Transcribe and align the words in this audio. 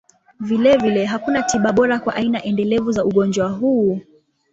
Vilevile, 0.39 1.05
hakuna 1.05 1.43
tiba 1.43 1.71
bora 1.73 1.99
kwa 1.99 2.15
aina 2.15 2.43
endelevu 2.43 2.91
za 2.91 3.05
ugonjwa 3.05 3.49
huu. 3.49 3.99